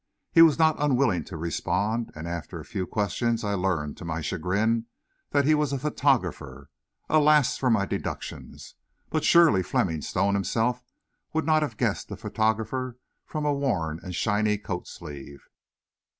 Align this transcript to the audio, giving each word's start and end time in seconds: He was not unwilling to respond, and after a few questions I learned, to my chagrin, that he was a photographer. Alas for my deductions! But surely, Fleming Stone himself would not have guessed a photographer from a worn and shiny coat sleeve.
He 0.31 0.41
was 0.41 0.57
not 0.57 0.77
unwilling 0.81 1.25
to 1.25 1.37
respond, 1.37 2.11
and 2.15 2.27
after 2.27 2.59
a 2.59 2.65
few 2.65 2.87
questions 2.87 3.43
I 3.43 3.53
learned, 3.53 3.97
to 3.97 4.03
my 4.03 4.19
chagrin, 4.19 4.87
that 5.29 5.45
he 5.45 5.53
was 5.53 5.71
a 5.71 5.77
photographer. 5.77 6.71
Alas 7.07 7.55
for 7.55 7.69
my 7.69 7.85
deductions! 7.85 8.73
But 9.11 9.23
surely, 9.23 9.61
Fleming 9.61 10.01
Stone 10.01 10.33
himself 10.33 10.81
would 11.33 11.45
not 11.45 11.61
have 11.61 11.77
guessed 11.77 12.09
a 12.09 12.15
photographer 12.17 12.97
from 13.27 13.45
a 13.45 13.53
worn 13.53 13.99
and 14.01 14.15
shiny 14.15 14.57
coat 14.57 14.87
sleeve. 14.87 15.43